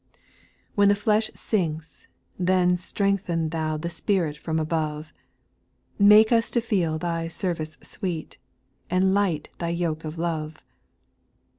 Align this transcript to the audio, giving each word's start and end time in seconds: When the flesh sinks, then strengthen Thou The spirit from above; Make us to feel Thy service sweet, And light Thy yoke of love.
When 0.73 0.87
the 0.89 0.95
flesh 0.95 1.29
sinks, 1.35 2.07
then 2.39 2.75
strengthen 2.75 3.49
Thou 3.49 3.77
The 3.77 3.91
spirit 3.91 4.35
from 4.35 4.57
above; 4.59 5.13
Make 5.99 6.31
us 6.31 6.49
to 6.49 6.59
feel 6.59 6.97
Thy 6.97 7.27
service 7.27 7.77
sweet, 7.83 8.39
And 8.89 9.13
light 9.13 9.49
Thy 9.59 9.69
yoke 9.69 10.03
of 10.03 10.17
love. 10.17 10.63